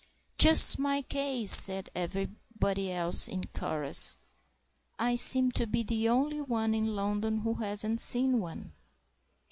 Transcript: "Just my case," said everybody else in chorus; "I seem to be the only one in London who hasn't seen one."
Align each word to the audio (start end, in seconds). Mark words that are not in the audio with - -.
"Just 0.39 0.79
my 0.79 1.03
case," 1.03 1.51
said 1.55 1.91
everybody 1.93 2.91
else 2.91 3.27
in 3.27 3.43
chorus; 3.53 4.17
"I 4.97 5.15
seem 5.15 5.51
to 5.51 5.67
be 5.67 5.83
the 5.83 6.09
only 6.09 6.41
one 6.41 6.73
in 6.73 6.95
London 6.95 7.41
who 7.41 7.53
hasn't 7.53 8.01
seen 8.01 8.39
one." 8.39 8.73